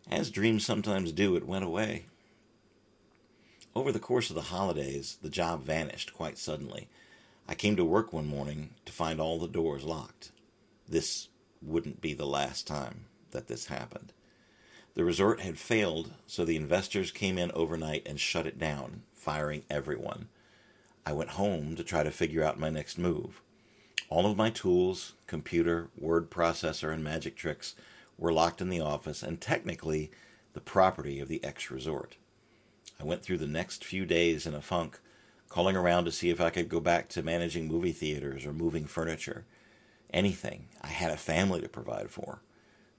as 0.09 0.31
dreams 0.31 0.65
sometimes 0.65 1.11
do, 1.11 1.35
it 1.35 1.45
went 1.45 1.65
away. 1.65 2.07
over 3.75 3.91
the 3.91 3.99
course 3.99 4.31
of 4.31 4.37
the 4.37 4.43
holidays, 4.43 5.19
the 5.21 5.29
job 5.29 5.65
vanished 5.65 6.15
quite 6.15 6.39
suddenly. 6.39 6.87
I 7.49 7.57
came 7.57 7.75
to 7.75 7.85
work 7.85 8.13
one 8.13 8.29
morning 8.29 8.71
to 8.85 8.93
find 8.93 9.21
all 9.21 9.41
the 9.41 9.49
doors 9.49 9.83
locked. 9.83 10.31
This 10.89 11.29
wouldn't 11.63 12.01
be 12.01 12.15
the 12.15 12.27
last 12.27 12.67
time 12.67 13.07
that 13.33 13.49
this 13.49 13.67
happened. 13.67 14.13
The 14.95 15.05
resort 15.05 15.41
had 15.41 15.59
failed, 15.59 16.13
so 16.27 16.45
the 16.45 16.57
investors 16.57 17.11
came 17.11 17.37
in 17.37 17.51
overnight 17.53 18.07
and 18.07 18.19
shut 18.19 18.47
it 18.47 18.59
down, 18.59 19.03
firing 19.13 19.65
everyone. 19.69 20.29
I 21.05 21.13
went 21.13 21.31
home 21.31 21.77
to 21.77 21.85
try 21.85 22.03
to 22.03 22.11
figure 22.11 22.43
out 22.43 22.59
my 22.59 22.71
next 22.71 22.99
move. 22.99 23.43
All 24.09 24.25
of 24.25 24.37
my 24.37 24.51
tools, 24.51 25.15
computer, 25.27 25.91
word 25.99 26.31
processor, 26.31 26.93
and 26.93 27.05
magic 27.05 27.37
tricks 27.37 27.75
were 28.17 28.33
locked 28.33 28.61
in 28.61 28.71
the 28.71 28.81
office 28.81 29.23
and 29.23 29.41
technically 29.41 30.11
the 30.53 30.61
property 30.61 31.21
of 31.21 31.29
the 31.29 31.45
ex 31.45 31.71
resort. 31.71 32.17
I 32.99 33.05
went 33.05 33.23
through 33.23 33.39
the 33.39 33.47
next 33.47 33.85
few 33.85 34.07
days 34.07 34.47
in 34.47 34.55
a 34.55 34.63
funk, 34.63 34.99
calling 35.49 35.77
around 35.77 36.07
to 36.07 36.13
see 36.13 36.31
if 36.31 36.41
I 36.41 36.51
could 36.51 36.69
go 36.69 36.81
back 36.81 37.09
to 37.11 37.23
managing 37.23 37.69
movie 37.69 37.93
theaters 37.93 38.47
or 38.47 38.53
moving 38.53 38.87
furniture. 38.87 39.45
Anything. 40.13 40.69
I 40.83 40.89
had 40.89 41.11
a 41.11 41.17
family 41.17 41.61
to 41.61 41.69
provide 41.69 42.11
for. 42.11 42.41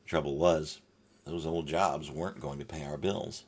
The 0.03 0.09
trouble 0.09 0.37
was, 0.37 0.81
those 1.25 1.45
old 1.45 1.67
jobs 1.67 2.09
weren't 2.09 2.39
going 2.39 2.59
to 2.59 2.65
pay 2.65 2.83
our 2.83 2.97
bills. 2.97 3.43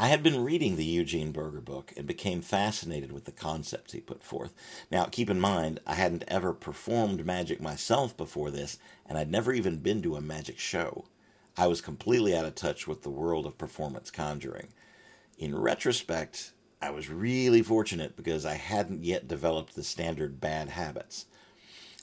I 0.00 0.06
had 0.06 0.22
been 0.22 0.44
reading 0.44 0.76
the 0.76 0.84
Eugene 0.84 1.32
Burger 1.32 1.60
book 1.60 1.92
and 1.96 2.06
became 2.06 2.40
fascinated 2.40 3.10
with 3.10 3.24
the 3.24 3.32
concepts 3.32 3.92
he 3.92 4.00
put 4.00 4.22
forth. 4.22 4.54
Now, 4.92 5.06
keep 5.06 5.28
in 5.28 5.40
mind, 5.40 5.80
I 5.88 5.94
hadn't 5.94 6.22
ever 6.28 6.52
performed 6.52 7.26
magic 7.26 7.60
myself 7.60 8.16
before 8.16 8.52
this, 8.52 8.78
and 9.06 9.18
I'd 9.18 9.30
never 9.30 9.52
even 9.52 9.78
been 9.78 10.00
to 10.02 10.14
a 10.14 10.20
magic 10.20 10.56
show. 10.60 11.06
I 11.56 11.66
was 11.66 11.80
completely 11.80 12.36
out 12.36 12.44
of 12.44 12.54
touch 12.54 12.86
with 12.86 13.02
the 13.02 13.10
world 13.10 13.44
of 13.44 13.58
performance 13.58 14.12
conjuring. 14.12 14.68
In 15.36 15.58
retrospect, 15.58 16.52
I 16.80 16.90
was 16.90 17.10
really 17.10 17.62
fortunate 17.62 18.14
because 18.14 18.46
I 18.46 18.54
hadn't 18.54 19.02
yet 19.02 19.26
developed 19.26 19.74
the 19.74 19.82
standard 19.82 20.40
bad 20.40 20.68
habits. 20.68 21.26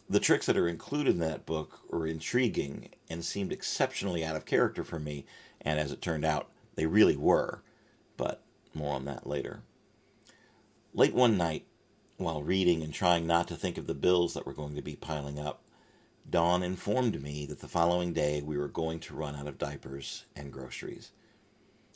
The 0.07 0.19
tricks 0.19 0.45
that 0.45 0.57
are 0.57 0.67
included 0.67 1.13
in 1.13 1.19
that 1.19 1.47
book 1.47 1.81
were 1.91 2.05
intriguing 2.05 2.89
and 3.09 3.25
seemed 3.25 3.51
exceptionally 3.51 4.23
out 4.23 4.35
of 4.35 4.45
character 4.45 4.83
for 4.83 4.99
me, 4.99 5.25
and 5.61 5.79
as 5.79 5.91
it 5.91 6.01
turned 6.01 6.23
out, 6.23 6.51
they 6.75 6.85
really 6.85 7.17
were. 7.17 7.63
But 8.15 8.43
more 8.75 8.93
on 8.93 9.05
that 9.05 9.25
later. 9.25 9.63
Late 10.93 11.15
one 11.15 11.37
night, 11.37 11.65
while 12.17 12.43
reading 12.43 12.83
and 12.83 12.93
trying 12.93 13.25
not 13.25 13.47
to 13.47 13.55
think 13.55 13.79
of 13.79 13.87
the 13.87 13.95
bills 13.95 14.35
that 14.35 14.45
were 14.45 14.53
going 14.53 14.75
to 14.75 14.81
be 14.83 14.95
piling 14.95 15.39
up, 15.39 15.63
Dawn 16.29 16.61
informed 16.61 17.21
me 17.21 17.47
that 17.47 17.59
the 17.59 17.67
following 17.67 18.13
day 18.13 18.41
we 18.41 18.57
were 18.57 18.67
going 18.67 18.99
to 19.01 19.15
run 19.15 19.35
out 19.35 19.47
of 19.47 19.57
diapers 19.57 20.25
and 20.35 20.53
groceries. 20.53 21.11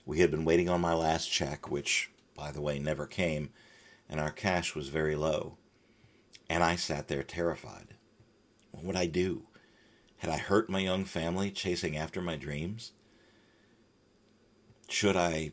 We 0.06 0.20
had 0.20 0.32
been 0.32 0.46
waiting 0.46 0.68
on 0.68 0.82
my 0.82 0.94
last 0.94 1.32
check, 1.32 1.70
which, 1.70 2.10
by 2.36 2.52
the 2.52 2.62
way, 2.62 2.80
never 2.80 3.06
came, 3.06 3.52
and 4.10 4.20
our 4.20 4.32
cash 4.32 4.76
was 4.76 4.90
very 4.90 5.16
low. 5.16 5.58
And 6.50 6.64
I 6.64 6.76
sat 6.76 7.08
there 7.08 7.24
terrified. 7.24 7.96
What 8.80 8.86
would 8.86 8.96
I 8.96 9.08
do? 9.08 9.44
Had 10.18 10.32
I 10.32 10.38
hurt 10.38 10.70
my 10.70 10.80
young 10.80 11.04
family 11.04 11.52
chasing 11.52 11.98
after 11.98 12.22
my 12.22 12.38
dreams? 12.38 12.94
Should 14.88 15.18
I 15.18 15.52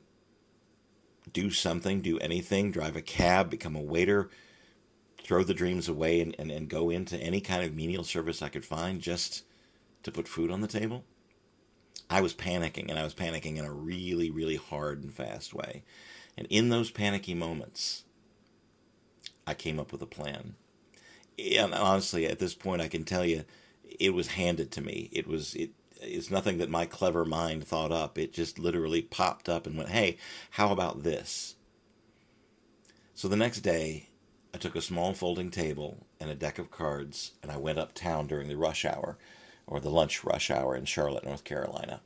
do 1.32 1.50
something, 1.50 2.00
do 2.00 2.18
anything, 2.20 2.70
drive 2.70 2.94
a 2.94 3.02
cab, 3.02 3.50
become 3.50 3.74
a 3.74 3.82
waiter, 3.82 4.30
throw 5.20 5.42
the 5.42 5.54
dreams 5.54 5.88
away 5.88 6.20
and, 6.20 6.36
and, 6.38 6.52
and 6.52 6.68
go 6.68 6.88
into 6.88 7.18
any 7.18 7.40
kind 7.40 7.64
of 7.64 7.74
menial 7.74 8.04
service 8.04 8.42
I 8.42 8.48
could 8.48 8.64
find 8.64 9.00
just 9.00 9.42
to 10.04 10.12
put 10.12 10.28
food 10.28 10.52
on 10.52 10.60
the 10.60 10.68
table. 10.68 11.04
I 12.08 12.20
was 12.20 12.32
panicking, 12.32 12.88
and 12.88 12.96
I 12.96 13.02
was 13.02 13.14
panicking 13.14 13.56
in 13.56 13.64
a 13.64 13.72
really, 13.72 14.30
really 14.30 14.54
hard 14.54 15.02
and 15.02 15.12
fast 15.12 15.52
way. 15.52 15.82
And 16.38 16.46
in 16.48 16.68
those 16.68 16.92
panicky 16.92 17.34
moments, 17.34 18.04
I 19.48 19.54
came 19.54 19.80
up 19.80 19.90
with 19.90 20.00
a 20.00 20.06
plan. 20.06 20.54
And 21.38 21.74
honestly, 21.74 22.26
at 22.26 22.38
this 22.38 22.54
point, 22.54 22.82
I 22.82 22.88
can 22.88 23.04
tell 23.04 23.24
you, 23.24 23.44
it 23.84 24.14
was 24.14 24.28
handed 24.28 24.70
to 24.72 24.80
me. 24.80 25.10
It 25.12 25.26
was 25.26 25.54
it. 25.54 25.70
It's 26.00 26.30
nothing 26.30 26.58
that 26.58 26.68
my 26.68 26.84
clever 26.84 27.24
mind 27.24 27.66
thought 27.66 27.92
up. 27.92 28.18
It 28.18 28.32
just 28.32 28.58
literally 28.58 29.02
popped 29.02 29.48
up 29.48 29.66
and 29.66 29.76
went, 29.76 29.90
"Hey, 29.90 30.18
how 30.52 30.72
about 30.72 31.02
this?" 31.02 31.56
So 33.14 33.28
the 33.28 33.36
next 33.36 33.60
day, 33.60 34.08
I 34.52 34.58
took 34.58 34.76
a 34.76 34.82
small 34.82 35.14
folding 35.14 35.50
table 35.50 36.06
and 36.20 36.30
a 36.30 36.34
deck 36.34 36.58
of 36.58 36.70
cards, 36.70 37.32
and 37.42 37.50
I 37.50 37.56
went 37.56 37.78
uptown 37.78 38.26
during 38.26 38.48
the 38.48 38.56
rush 38.56 38.84
hour, 38.84 39.18
or 39.66 39.80
the 39.80 39.90
lunch 39.90 40.24
rush 40.24 40.50
hour 40.50 40.76
in 40.76 40.84
Charlotte, 40.84 41.24
North 41.24 41.44
Carolina. 41.44 42.02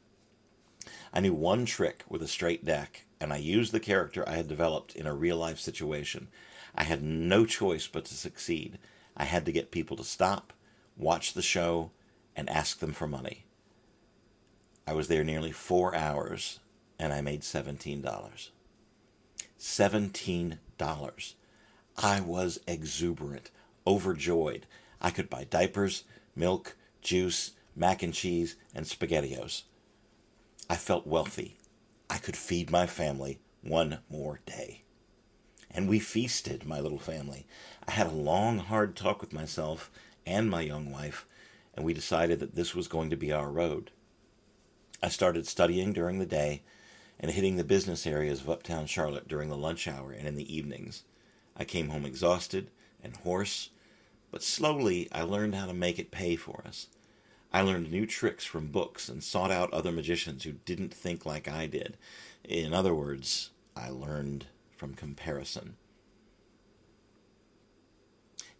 I 1.12 1.20
knew 1.20 1.34
one 1.34 1.66
trick 1.66 2.04
with 2.08 2.22
a 2.22 2.28
straight 2.28 2.64
deck, 2.64 3.06
and 3.20 3.32
I 3.32 3.38
used 3.38 3.72
the 3.72 3.80
character 3.80 4.28
I 4.28 4.36
had 4.36 4.48
developed 4.48 4.94
in 4.94 5.06
a 5.06 5.14
real 5.14 5.36
life 5.36 5.58
situation. 5.58 6.28
I 6.74 6.84
had 6.84 7.02
no 7.02 7.44
choice 7.44 7.88
but 7.88 8.04
to 8.06 8.14
succeed. 8.14 8.78
I 9.20 9.24
had 9.24 9.44
to 9.44 9.52
get 9.52 9.70
people 9.70 9.98
to 9.98 10.02
stop, 10.02 10.54
watch 10.96 11.34
the 11.34 11.42
show, 11.42 11.90
and 12.34 12.48
ask 12.48 12.78
them 12.78 12.94
for 12.94 13.06
money. 13.06 13.44
I 14.86 14.94
was 14.94 15.08
there 15.08 15.24
nearly 15.24 15.52
four 15.52 15.94
hours, 15.94 16.60
and 16.98 17.12
I 17.12 17.20
made 17.20 17.42
$17. 17.42 18.02
$17. 19.58 21.34
I 21.98 22.20
was 22.22 22.60
exuberant, 22.66 23.50
overjoyed. 23.86 24.64
I 25.02 25.10
could 25.10 25.28
buy 25.28 25.44
diapers, 25.44 26.04
milk, 26.34 26.74
juice, 27.02 27.50
mac 27.76 28.02
and 28.02 28.14
cheese, 28.14 28.56
and 28.74 28.86
spaghettios. 28.86 29.64
I 30.70 30.76
felt 30.76 31.06
wealthy. 31.06 31.58
I 32.08 32.16
could 32.16 32.38
feed 32.38 32.70
my 32.70 32.86
family 32.86 33.38
one 33.60 33.98
more 34.08 34.40
day. 34.46 34.80
And 35.70 35.88
we 35.88 35.98
feasted, 36.00 36.66
my 36.66 36.80
little 36.80 36.98
family. 36.98 37.46
I 37.86 37.92
had 37.92 38.08
a 38.08 38.10
long, 38.10 38.58
hard 38.58 38.96
talk 38.96 39.20
with 39.20 39.32
myself 39.32 39.90
and 40.26 40.50
my 40.50 40.62
young 40.62 40.90
wife, 40.90 41.26
and 41.74 41.84
we 41.84 41.94
decided 41.94 42.40
that 42.40 42.54
this 42.54 42.74
was 42.74 42.88
going 42.88 43.10
to 43.10 43.16
be 43.16 43.32
our 43.32 43.50
road. 43.50 43.90
I 45.02 45.08
started 45.08 45.46
studying 45.46 45.92
during 45.92 46.18
the 46.18 46.26
day 46.26 46.62
and 47.18 47.30
hitting 47.30 47.56
the 47.56 47.64
business 47.64 48.06
areas 48.06 48.40
of 48.40 48.50
uptown 48.50 48.86
Charlotte 48.86 49.28
during 49.28 49.48
the 49.48 49.56
lunch 49.56 49.86
hour 49.86 50.12
and 50.12 50.26
in 50.26 50.36
the 50.36 50.54
evenings. 50.54 51.04
I 51.56 51.64
came 51.64 51.90
home 51.90 52.04
exhausted 52.04 52.70
and 53.02 53.16
hoarse, 53.16 53.70
but 54.30 54.42
slowly 54.42 55.08
I 55.12 55.22
learned 55.22 55.54
how 55.54 55.66
to 55.66 55.74
make 55.74 55.98
it 55.98 56.10
pay 56.10 56.36
for 56.36 56.62
us. 56.66 56.88
I 57.52 57.62
learned 57.62 57.90
new 57.90 58.06
tricks 58.06 58.44
from 58.44 58.68
books 58.68 59.08
and 59.08 59.22
sought 59.22 59.50
out 59.50 59.72
other 59.72 59.90
magicians 59.90 60.44
who 60.44 60.52
didn't 60.52 60.94
think 60.94 61.26
like 61.26 61.48
I 61.48 61.66
did. 61.66 61.96
In 62.44 62.72
other 62.72 62.94
words, 62.94 63.50
I 63.76 63.88
learned 63.90 64.46
from 64.80 64.94
comparison. 64.94 65.76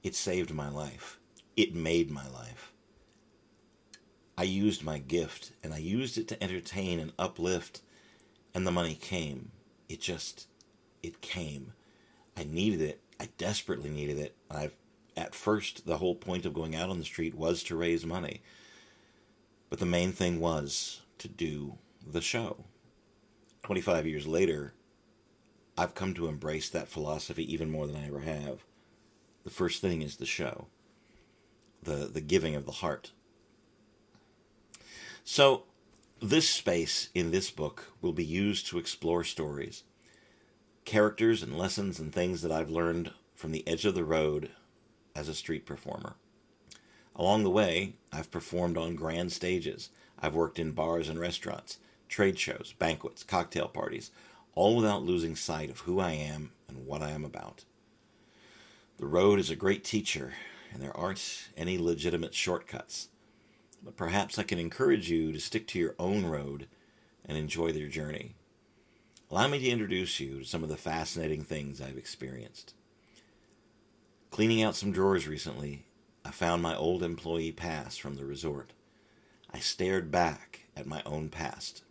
It 0.02 0.14
saved 0.14 0.52
my 0.52 0.68
life. 0.68 1.18
It 1.56 1.74
made 1.74 2.10
my 2.10 2.28
life. 2.28 2.74
I 4.36 4.42
used 4.42 4.84
my 4.84 4.98
gift 4.98 5.52
and 5.64 5.72
I 5.72 5.78
used 5.78 6.18
it 6.18 6.28
to 6.28 6.42
entertain 6.44 7.00
and 7.00 7.14
uplift, 7.18 7.80
and 8.54 8.66
the 8.66 8.70
money 8.70 8.94
came. 8.94 9.52
It 9.88 10.02
just, 10.02 10.46
it 11.02 11.22
came. 11.22 11.72
I 12.36 12.44
needed 12.44 12.82
it. 12.82 13.00
I 13.18 13.30
desperately 13.38 13.88
needed 13.88 14.18
it. 14.18 14.36
I 14.50 14.72
at 15.16 15.34
first 15.34 15.86
the 15.86 15.96
whole 15.96 16.14
point 16.14 16.44
of 16.44 16.52
going 16.52 16.76
out 16.76 16.90
on 16.90 16.98
the 16.98 17.04
street 17.06 17.34
was 17.34 17.62
to 17.62 17.76
raise 17.76 18.04
money. 18.04 18.42
But 19.70 19.78
the 19.78 19.86
main 19.86 20.12
thing 20.12 20.38
was 20.38 21.00
to 21.16 21.28
do 21.28 21.78
the 22.06 22.20
show. 22.20 22.64
25 23.62 24.06
years 24.06 24.26
later, 24.26 24.74
I've 25.80 25.94
come 25.94 26.12
to 26.12 26.28
embrace 26.28 26.68
that 26.68 26.90
philosophy 26.90 27.50
even 27.50 27.70
more 27.70 27.86
than 27.86 27.96
I 27.96 28.06
ever 28.06 28.20
have. 28.20 28.64
The 29.44 29.50
first 29.50 29.80
thing 29.80 30.02
is 30.02 30.18
the 30.18 30.26
show. 30.26 30.66
The 31.82 32.10
the 32.12 32.20
giving 32.20 32.54
of 32.54 32.66
the 32.66 32.80
heart. 32.82 33.12
So 35.24 35.62
this 36.20 36.50
space 36.50 37.08
in 37.14 37.30
this 37.30 37.50
book 37.50 37.94
will 38.02 38.12
be 38.12 38.26
used 38.26 38.66
to 38.66 38.78
explore 38.78 39.24
stories 39.24 39.84
characters 40.84 41.42
and 41.42 41.56
lessons 41.56 41.98
and 41.98 42.12
things 42.12 42.42
that 42.42 42.52
I've 42.52 42.68
learned 42.68 43.12
from 43.34 43.52
the 43.52 43.66
edge 43.66 43.86
of 43.86 43.94
the 43.94 44.04
road 44.04 44.50
as 45.16 45.30
a 45.30 45.34
street 45.34 45.64
performer. 45.64 46.16
Along 47.16 47.42
the 47.42 47.48
way, 47.48 47.94
I've 48.12 48.30
performed 48.30 48.76
on 48.76 48.96
grand 48.96 49.32
stages. 49.32 49.88
I've 50.18 50.34
worked 50.34 50.58
in 50.58 50.72
bars 50.72 51.08
and 51.08 51.18
restaurants, 51.18 51.78
trade 52.06 52.38
shows, 52.38 52.74
banquets, 52.78 53.24
cocktail 53.24 53.68
parties, 53.68 54.10
all 54.54 54.76
without 54.76 55.02
losing 55.02 55.36
sight 55.36 55.70
of 55.70 55.80
who 55.80 56.00
I 56.00 56.12
am 56.12 56.52
and 56.68 56.86
what 56.86 57.02
I 57.02 57.10
am 57.10 57.24
about. 57.24 57.64
The 58.98 59.06
road 59.06 59.38
is 59.38 59.50
a 59.50 59.56
great 59.56 59.84
teacher, 59.84 60.34
and 60.72 60.82
there 60.82 60.96
aren't 60.96 61.48
any 61.56 61.78
legitimate 61.78 62.34
shortcuts. 62.34 63.08
But 63.82 63.96
perhaps 63.96 64.38
I 64.38 64.42
can 64.42 64.58
encourage 64.58 65.10
you 65.10 65.32
to 65.32 65.40
stick 65.40 65.66
to 65.68 65.78
your 65.78 65.94
own 65.98 66.26
road 66.26 66.66
and 67.24 67.38
enjoy 67.38 67.68
your 67.68 67.88
journey. 67.88 68.34
Allow 69.30 69.48
me 69.48 69.58
to 69.60 69.68
introduce 69.68 70.20
you 70.20 70.40
to 70.40 70.44
some 70.44 70.62
of 70.62 70.68
the 70.68 70.76
fascinating 70.76 71.44
things 71.44 71.80
I've 71.80 71.96
experienced. 71.96 72.74
Cleaning 74.30 74.62
out 74.62 74.76
some 74.76 74.92
drawers 74.92 75.26
recently, 75.26 75.86
I 76.24 76.30
found 76.30 76.62
my 76.62 76.76
old 76.76 77.02
employee 77.02 77.52
pass 77.52 77.96
from 77.96 78.16
the 78.16 78.24
resort. 78.24 78.72
I 79.52 79.58
stared 79.58 80.10
back 80.10 80.66
at 80.76 80.86
my 80.86 81.02
own 81.06 81.28
past. 81.28 81.82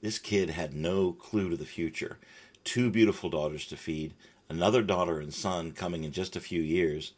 This 0.00 0.18
kid 0.18 0.50
had 0.50 0.72
no 0.72 1.12
clue 1.12 1.50
to 1.50 1.56
the 1.56 1.66
future. 1.66 2.18
Two 2.64 2.90
beautiful 2.90 3.28
daughters 3.28 3.66
to 3.66 3.76
feed, 3.76 4.14
another 4.48 4.82
daughter 4.82 5.20
and 5.20 5.32
son 5.32 5.72
coming 5.72 6.04
in 6.04 6.12
just 6.12 6.36
a 6.36 6.40
few 6.40 6.60
years, 6.60 7.12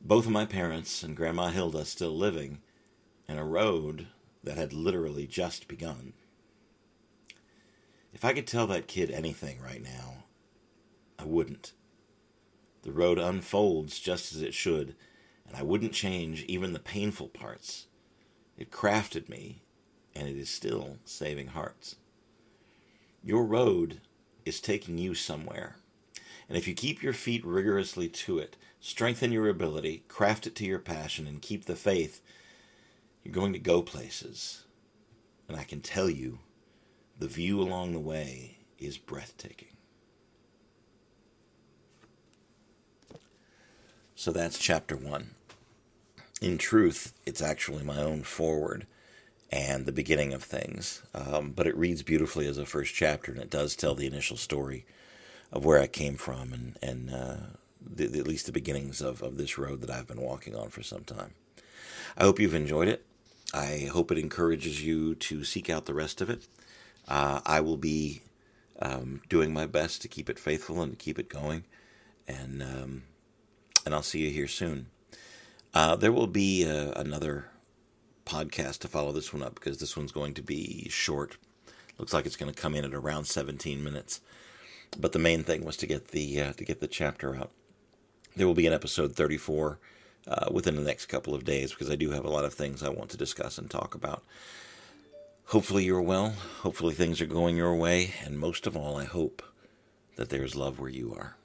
both 0.00 0.26
of 0.26 0.32
my 0.32 0.44
parents 0.44 1.02
and 1.02 1.16
Grandma 1.16 1.48
Hilda 1.48 1.84
still 1.84 2.16
living, 2.16 2.58
and 3.28 3.38
a 3.38 3.44
road 3.44 4.08
that 4.44 4.56
had 4.56 4.72
literally 4.72 5.26
just 5.26 5.68
begun. 5.68 6.12
If 8.12 8.24
I 8.24 8.34
could 8.34 8.46
tell 8.46 8.66
that 8.66 8.88
kid 8.88 9.10
anything 9.10 9.60
right 9.60 9.82
now, 9.82 10.24
I 11.18 11.24
wouldn't. 11.24 11.72
The 12.82 12.92
road 12.92 13.18
unfolds 13.18 13.98
just 13.98 14.34
as 14.34 14.42
it 14.42 14.54
should, 14.54 14.96
and 15.46 15.56
I 15.56 15.62
wouldn't 15.62 15.92
change 15.92 16.42
even 16.44 16.72
the 16.72 16.78
painful 16.78 17.28
parts. 17.28 17.86
It 18.58 18.70
crafted 18.70 19.28
me, 19.28 19.62
and 20.14 20.28
it 20.28 20.36
is 20.36 20.50
still 20.50 20.98
saving 21.04 21.48
hearts. 21.48 21.96
Your 23.24 23.44
road 23.44 24.00
is 24.44 24.60
taking 24.60 24.98
you 24.98 25.14
somewhere. 25.14 25.76
And 26.48 26.58
if 26.58 26.66
you 26.66 26.74
keep 26.74 27.02
your 27.02 27.12
feet 27.12 27.44
rigorously 27.44 28.08
to 28.08 28.38
it, 28.38 28.56
strengthen 28.80 29.30
your 29.30 29.48
ability, 29.48 30.02
craft 30.08 30.46
it 30.46 30.54
to 30.56 30.64
your 30.64 30.80
passion, 30.80 31.26
and 31.26 31.40
keep 31.40 31.66
the 31.66 31.76
faith, 31.76 32.20
you're 33.22 33.32
going 33.32 33.52
to 33.52 33.58
go 33.58 33.80
places. 33.80 34.64
And 35.48 35.56
I 35.56 35.64
can 35.64 35.80
tell 35.80 36.10
you, 36.10 36.40
the 37.18 37.28
view 37.28 37.60
along 37.60 37.92
the 37.92 38.00
way 38.00 38.58
is 38.78 38.98
breathtaking. 38.98 39.68
So 44.16 44.32
that's 44.32 44.58
chapter 44.58 44.96
one. 44.96 45.30
In 46.40 46.58
truth, 46.58 47.12
it's 47.24 47.40
actually 47.40 47.84
my 47.84 47.98
own 47.98 48.24
forward 48.24 48.86
and 49.52 49.84
the 49.84 49.92
beginning 49.92 50.32
of 50.32 50.42
things. 50.42 51.02
Um, 51.14 51.52
but 51.52 51.66
it 51.66 51.76
reads 51.76 52.02
beautifully 52.02 52.46
as 52.46 52.56
a 52.56 52.64
first 52.64 52.94
chapter, 52.94 53.30
and 53.30 53.40
it 53.40 53.50
does 53.50 53.76
tell 53.76 53.94
the 53.94 54.06
initial 54.06 54.38
story 54.38 54.86
of 55.52 55.64
where 55.64 55.78
I 55.78 55.86
came 55.86 56.16
from 56.16 56.52
and, 56.54 56.78
and 56.82 57.14
uh, 57.14 57.36
the, 57.80 58.06
the, 58.06 58.18
at 58.18 58.26
least 58.26 58.46
the 58.46 58.52
beginnings 58.52 59.02
of, 59.02 59.22
of 59.22 59.36
this 59.36 59.58
road 59.58 59.82
that 59.82 59.90
I've 59.90 60.08
been 60.08 60.22
walking 60.22 60.56
on 60.56 60.70
for 60.70 60.82
some 60.82 61.04
time. 61.04 61.34
I 62.16 62.24
hope 62.24 62.40
you've 62.40 62.54
enjoyed 62.54 62.88
it. 62.88 63.04
I 63.52 63.90
hope 63.92 64.10
it 64.10 64.18
encourages 64.18 64.82
you 64.82 65.14
to 65.16 65.44
seek 65.44 65.68
out 65.68 65.84
the 65.84 65.92
rest 65.92 66.22
of 66.22 66.30
it. 66.30 66.48
Uh, 67.06 67.40
I 67.44 67.60
will 67.60 67.76
be 67.76 68.22
um, 68.80 69.20
doing 69.28 69.52
my 69.52 69.66
best 69.66 70.00
to 70.02 70.08
keep 70.08 70.30
it 70.30 70.38
faithful 70.38 70.80
and 70.80 70.92
to 70.92 70.96
keep 70.96 71.18
it 71.18 71.28
going, 71.28 71.64
and 72.26 72.62
um, 72.62 73.02
and 73.84 73.94
I'll 73.94 74.02
see 74.02 74.20
you 74.20 74.30
here 74.30 74.48
soon. 74.48 74.86
Uh, 75.74 75.96
there 75.96 76.12
will 76.12 76.26
be 76.26 76.66
uh, 76.66 76.92
another 76.92 77.46
podcast 78.24 78.78
to 78.80 78.88
follow 78.88 79.12
this 79.12 79.32
one 79.32 79.42
up 79.42 79.54
because 79.54 79.78
this 79.78 79.96
one's 79.96 80.12
going 80.12 80.34
to 80.34 80.42
be 80.42 80.88
short. 80.90 81.36
Looks 81.98 82.12
like 82.12 82.26
it's 82.26 82.36
going 82.36 82.52
to 82.52 82.60
come 82.60 82.74
in 82.74 82.84
at 82.84 82.94
around 82.94 83.24
17 83.24 83.82
minutes. 83.82 84.20
But 84.98 85.12
the 85.12 85.18
main 85.18 85.44
thing 85.44 85.64
was 85.64 85.76
to 85.78 85.86
get 85.86 86.08
the 86.08 86.40
uh, 86.40 86.52
to 86.54 86.64
get 86.64 86.80
the 86.80 86.86
chapter 86.86 87.34
out. 87.34 87.50
There 88.36 88.46
will 88.46 88.54
be 88.54 88.66
an 88.66 88.72
episode 88.72 89.14
34 89.14 89.78
uh, 90.26 90.46
within 90.50 90.76
the 90.76 90.82
next 90.82 91.06
couple 91.06 91.34
of 91.34 91.44
days 91.44 91.70
because 91.70 91.90
I 91.90 91.96
do 91.96 92.10
have 92.10 92.24
a 92.24 92.30
lot 92.30 92.44
of 92.44 92.54
things 92.54 92.82
I 92.82 92.88
want 92.88 93.10
to 93.10 93.16
discuss 93.16 93.58
and 93.58 93.70
talk 93.70 93.94
about. 93.94 94.22
Hopefully 95.46 95.84
you're 95.84 96.02
well. 96.02 96.34
Hopefully 96.60 96.94
things 96.94 97.20
are 97.20 97.26
going 97.26 97.56
your 97.56 97.74
way, 97.74 98.14
and 98.24 98.38
most 98.38 98.66
of 98.66 98.76
all, 98.76 98.96
I 98.96 99.04
hope 99.04 99.42
that 100.16 100.28
there's 100.28 100.54
love 100.54 100.78
where 100.78 100.90
you 100.90 101.14
are. 101.14 101.36